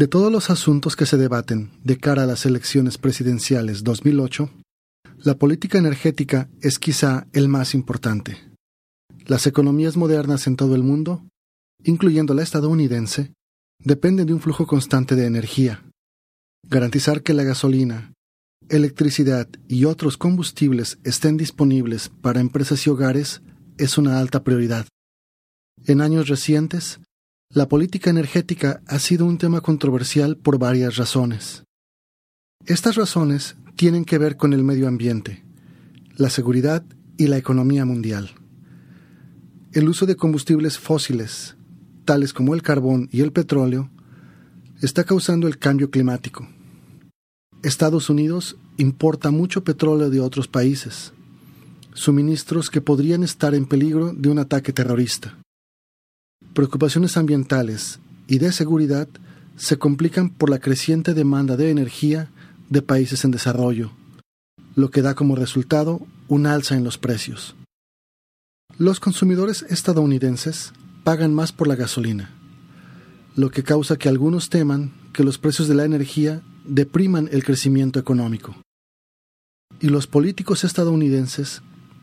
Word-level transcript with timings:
De 0.00 0.08
todos 0.08 0.32
los 0.32 0.48
asuntos 0.48 0.96
que 0.96 1.04
se 1.04 1.18
debaten 1.18 1.72
de 1.84 1.98
cara 1.98 2.22
a 2.22 2.26
las 2.26 2.46
elecciones 2.46 2.96
presidenciales 2.96 3.84
2008, 3.84 4.48
la 5.18 5.34
política 5.34 5.76
energética 5.76 6.48
es 6.62 6.78
quizá 6.78 7.26
el 7.34 7.48
más 7.48 7.74
importante. 7.74 8.38
Las 9.26 9.46
economías 9.46 9.98
modernas 9.98 10.46
en 10.46 10.56
todo 10.56 10.74
el 10.74 10.82
mundo, 10.82 11.22
incluyendo 11.84 12.32
la 12.32 12.42
estadounidense, 12.42 13.34
dependen 13.78 14.26
de 14.26 14.32
un 14.32 14.40
flujo 14.40 14.66
constante 14.66 15.16
de 15.16 15.26
energía. 15.26 15.84
Garantizar 16.66 17.22
que 17.22 17.34
la 17.34 17.42
gasolina, 17.42 18.14
electricidad 18.70 19.50
y 19.68 19.84
otros 19.84 20.16
combustibles 20.16 20.98
estén 21.04 21.36
disponibles 21.36 22.08
para 22.08 22.40
empresas 22.40 22.86
y 22.86 22.88
hogares 22.88 23.42
es 23.76 23.98
una 23.98 24.18
alta 24.18 24.44
prioridad. 24.44 24.86
En 25.84 26.00
años 26.00 26.28
recientes, 26.28 27.00
la 27.52 27.68
política 27.68 28.10
energética 28.10 28.80
ha 28.86 29.00
sido 29.00 29.26
un 29.26 29.36
tema 29.36 29.60
controversial 29.60 30.36
por 30.36 30.58
varias 30.58 30.96
razones. 30.96 31.64
Estas 32.64 32.94
razones 32.94 33.56
tienen 33.74 34.04
que 34.04 34.18
ver 34.18 34.36
con 34.36 34.52
el 34.52 34.62
medio 34.62 34.86
ambiente, 34.86 35.42
la 36.16 36.30
seguridad 36.30 36.84
y 37.16 37.26
la 37.26 37.38
economía 37.38 37.84
mundial. 37.84 38.30
El 39.72 39.88
uso 39.88 40.06
de 40.06 40.14
combustibles 40.14 40.78
fósiles, 40.78 41.56
tales 42.04 42.32
como 42.32 42.54
el 42.54 42.62
carbón 42.62 43.08
y 43.10 43.20
el 43.20 43.32
petróleo, 43.32 43.90
está 44.80 45.02
causando 45.02 45.48
el 45.48 45.58
cambio 45.58 45.90
climático. 45.90 46.48
Estados 47.64 48.10
Unidos 48.10 48.58
importa 48.76 49.32
mucho 49.32 49.64
petróleo 49.64 50.08
de 50.08 50.20
otros 50.20 50.46
países, 50.46 51.12
suministros 51.94 52.70
que 52.70 52.80
podrían 52.80 53.24
estar 53.24 53.56
en 53.56 53.66
peligro 53.66 54.12
de 54.12 54.28
un 54.28 54.38
ataque 54.38 54.72
terrorista. 54.72 55.39
Preocupaciones 56.54 57.16
ambientales 57.16 58.00
y 58.26 58.38
de 58.38 58.50
seguridad 58.50 59.08
se 59.56 59.78
complican 59.78 60.30
por 60.30 60.50
la 60.50 60.58
creciente 60.58 61.14
demanda 61.14 61.56
de 61.56 61.70
energía 61.70 62.28
de 62.70 62.82
países 62.82 63.24
en 63.24 63.30
desarrollo, 63.30 63.92
lo 64.74 64.90
que 64.90 65.02
da 65.02 65.14
como 65.14 65.36
resultado 65.36 66.00
un 66.28 66.46
alza 66.46 66.76
en 66.76 66.82
los 66.82 66.98
precios. 66.98 67.54
Los 68.78 68.98
consumidores 68.98 69.64
estadounidenses 69.68 70.72
pagan 71.04 71.34
más 71.34 71.52
por 71.52 71.68
la 71.68 71.76
gasolina, 71.76 72.30
lo 73.36 73.50
que 73.50 73.62
causa 73.62 73.96
que 73.96 74.08
algunos 74.08 74.48
teman 74.48 74.92
que 75.12 75.24
los 75.24 75.38
precios 75.38 75.68
de 75.68 75.74
la 75.74 75.84
energía 75.84 76.42
depriman 76.64 77.28
el 77.30 77.44
crecimiento 77.44 78.00
económico. 78.00 78.56
Y 79.80 79.88
los 79.88 80.06
políticos 80.06 80.64
estadounidenses 80.64 81.62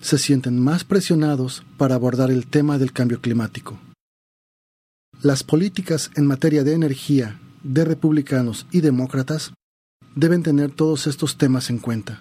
se 0.00 0.18
sienten 0.18 0.60
más 0.60 0.84
presionados 0.84 1.64
para 1.76 1.96
abordar 1.96 2.30
el 2.30 2.46
tema 2.46 2.78
del 2.78 2.92
cambio 2.92 3.20
climático. 3.20 3.78
Las 5.20 5.42
políticas 5.42 6.12
en 6.14 6.26
materia 6.26 6.62
de 6.62 6.74
energía 6.74 7.40
de 7.64 7.84
republicanos 7.84 8.68
y 8.70 8.82
demócratas 8.82 9.52
deben 10.14 10.44
tener 10.44 10.70
todos 10.70 11.08
estos 11.08 11.36
temas 11.36 11.70
en 11.70 11.78
cuenta. 11.78 12.20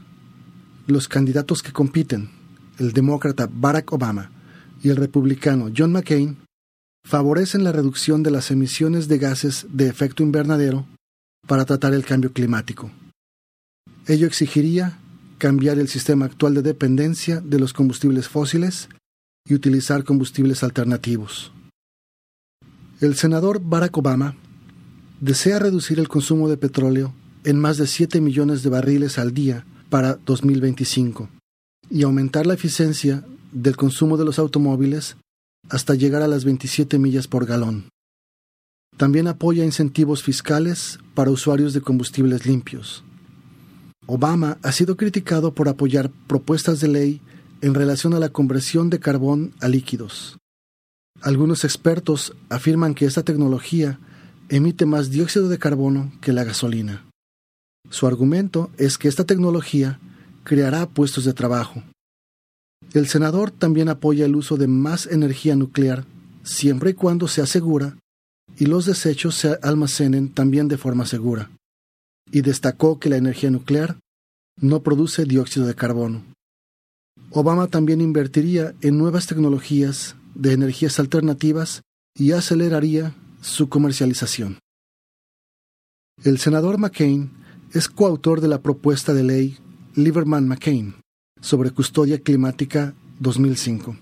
Los 0.87 1.07
candidatos 1.07 1.61
que 1.61 1.71
compiten, 1.71 2.31
el 2.79 2.93
demócrata 2.93 3.47
Barack 3.51 3.93
Obama 3.93 4.31
y 4.81 4.89
el 4.89 4.95
republicano 4.95 5.71
John 5.77 5.91
McCain, 5.91 6.37
favorecen 7.05 7.63
la 7.63 7.71
reducción 7.71 8.23
de 8.23 8.31
las 8.31 8.49
emisiones 8.49 9.07
de 9.07 9.19
gases 9.19 9.67
de 9.69 9.87
efecto 9.87 10.23
invernadero 10.23 10.87
para 11.45 11.65
tratar 11.65 11.93
el 11.93 12.03
cambio 12.03 12.33
climático. 12.33 12.89
Ello 14.07 14.25
exigiría 14.25 14.97
cambiar 15.37 15.77
el 15.77 15.87
sistema 15.87 16.25
actual 16.25 16.55
de 16.55 16.63
dependencia 16.63 17.41
de 17.41 17.59
los 17.59 17.73
combustibles 17.73 18.27
fósiles 18.27 18.89
y 19.45 19.53
utilizar 19.53 20.03
combustibles 20.03 20.63
alternativos. 20.63 21.51
El 22.99 23.15
senador 23.15 23.61
Barack 23.63 23.95
Obama 23.95 24.35
desea 25.21 25.59
reducir 25.59 25.99
el 25.99 26.07
consumo 26.07 26.49
de 26.49 26.57
petróleo 26.57 27.13
en 27.43 27.59
más 27.59 27.77
de 27.77 27.85
7 27.85 28.21
millones 28.21 28.63
de 28.63 28.71
barriles 28.71 29.19
al 29.19 29.35
día 29.35 29.67
para 29.91 30.15
2025 30.25 31.29
y 31.91 32.01
aumentar 32.01 32.47
la 32.47 32.55
eficiencia 32.55 33.23
del 33.51 33.77
consumo 33.77 34.17
de 34.17 34.25
los 34.25 34.39
automóviles 34.39 35.15
hasta 35.69 35.93
llegar 35.93 36.23
a 36.23 36.27
las 36.27 36.43
27 36.43 36.97
millas 36.97 37.27
por 37.27 37.45
galón. 37.45 37.89
También 38.97 39.27
apoya 39.27 39.63
incentivos 39.63 40.23
fiscales 40.23 40.97
para 41.13 41.29
usuarios 41.29 41.73
de 41.73 41.81
combustibles 41.81 42.47
limpios. 42.47 43.03
Obama 44.07 44.57
ha 44.63 44.71
sido 44.71 44.97
criticado 44.97 45.53
por 45.53 45.69
apoyar 45.69 46.09
propuestas 46.25 46.79
de 46.79 46.87
ley 46.87 47.21
en 47.61 47.75
relación 47.75 48.15
a 48.15 48.19
la 48.19 48.29
conversión 48.29 48.89
de 48.89 48.99
carbón 48.99 49.53
a 49.61 49.67
líquidos. 49.67 50.39
Algunos 51.21 51.63
expertos 51.63 52.35
afirman 52.49 52.93
que 52.93 53.05
esta 53.05 53.23
tecnología 53.23 53.99
emite 54.49 54.85
más 54.85 55.09
dióxido 55.09 55.49
de 55.49 55.57
carbono 55.57 56.11
que 56.21 56.33
la 56.33 56.43
gasolina. 56.43 57.05
Su 57.89 58.07
argumento 58.07 58.69
es 58.77 58.97
que 58.97 59.07
esta 59.07 59.25
tecnología 59.25 59.99
creará 60.43 60.87
puestos 60.87 61.25
de 61.25 61.33
trabajo. 61.33 61.83
El 62.93 63.07
senador 63.07 63.51
también 63.51 63.89
apoya 63.89 64.25
el 64.25 64.35
uso 64.35 64.57
de 64.57 64.67
más 64.67 65.07
energía 65.07 65.55
nuclear 65.55 66.05
siempre 66.43 66.91
y 66.91 66.93
cuando 66.93 67.27
se 67.27 67.41
asegura 67.41 67.97
y 68.57 68.65
los 68.65 68.85
desechos 68.85 69.35
se 69.35 69.59
almacenen 69.61 70.29
también 70.29 70.67
de 70.67 70.77
forma 70.77 71.05
segura, 71.05 71.51
y 72.31 72.41
destacó 72.41 72.99
que 72.99 73.09
la 73.09 73.17
energía 73.17 73.51
nuclear 73.51 73.97
no 74.59 74.81
produce 74.81 75.25
dióxido 75.25 75.67
de 75.67 75.75
carbono. 75.75 76.23
Obama 77.31 77.67
también 77.67 78.01
invertiría 78.01 78.73
en 78.81 78.97
nuevas 78.97 79.27
tecnologías 79.27 80.15
de 80.37 80.53
energías 80.53 80.99
alternativas 80.99 81.81
y 82.15 82.31
aceleraría 82.31 83.15
su 83.41 83.69
comercialización. 83.69 84.59
El 86.23 86.39
senador 86.39 86.77
McCain 86.77 87.31
es 87.73 87.89
coautor 87.89 88.41
de 88.41 88.47
la 88.47 88.61
propuesta 88.61 89.13
de 89.13 89.23
ley 89.23 89.57
Lieberman-McCain 89.95 90.95
sobre 91.41 91.71
custodia 91.71 92.19
climática 92.19 92.93
2005. 93.19 93.97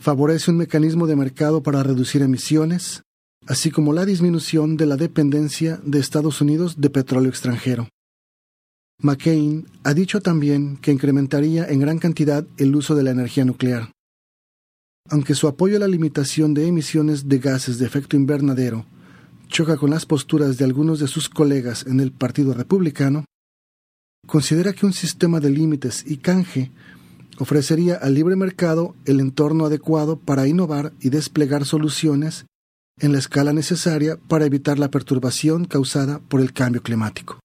Favorece 0.00 0.50
un 0.50 0.58
mecanismo 0.58 1.06
de 1.06 1.16
mercado 1.16 1.62
para 1.62 1.82
reducir 1.82 2.22
emisiones, 2.22 3.02
así 3.46 3.70
como 3.70 3.92
la 3.92 4.04
disminución 4.04 4.76
de 4.76 4.86
la 4.86 4.96
dependencia 4.96 5.80
de 5.84 5.98
Estados 5.98 6.40
Unidos 6.40 6.80
de 6.80 6.90
petróleo 6.90 7.30
extranjero. 7.30 7.88
McCain 9.00 9.66
ha 9.82 9.94
dicho 9.94 10.20
también 10.20 10.76
que 10.76 10.92
incrementaría 10.92 11.66
en 11.66 11.80
gran 11.80 11.98
cantidad 11.98 12.46
el 12.56 12.74
uso 12.74 12.94
de 12.94 13.02
la 13.02 13.10
energía 13.10 13.44
nuclear. 13.44 13.90
Aunque 15.10 15.34
su 15.34 15.48
apoyo 15.48 15.76
a 15.76 15.80
la 15.80 15.88
limitación 15.88 16.54
de 16.54 16.66
emisiones 16.66 17.28
de 17.28 17.38
gases 17.38 17.78
de 17.78 17.86
efecto 17.86 18.16
invernadero 18.16 18.86
choca 19.48 19.76
con 19.76 19.90
las 19.90 20.06
posturas 20.06 20.56
de 20.56 20.64
algunos 20.64 20.98
de 20.98 21.06
sus 21.06 21.28
colegas 21.28 21.86
en 21.86 22.00
el 22.00 22.10
Partido 22.10 22.54
Republicano, 22.54 23.24
considera 24.26 24.72
que 24.72 24.86
un 24.86 24.92
sistema 24.92 25.38
de 25.38 25.50
límites 25.50 26.04
y 26.06 26.16
canje 26.16 26.72
ofrecería 27.38 27.96
al 27.96 28.14
libre 28.14 28.36
mercado 28.36 28.94
el 29.04 29.20
entorno 29.20 29.66
adecuado 29.66 30.18
para 30.18 30.48
innovar 30.48 30.92
y 31.00 31.10
desplegar 31.10 31.66
soluciones 31.66 32.46
en 32.98 33.12
la 33.12 33.18
escala 33.18 33.52
necesaria 33.52 34.16
para 34.28 34.46
evitar 34.46 34.78
la 34.78 34.90
perturbación 34.90 35.66
causada 35.66 36.20
por 36.20 36.40
el 36.40 36.52
cambio 36.52 36.82
climático. 36.82 37.43